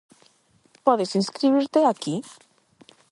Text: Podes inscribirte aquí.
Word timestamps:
Podes 0.87 1.13
inscribirte 1.19 1.85
aquí. 1.93 2.15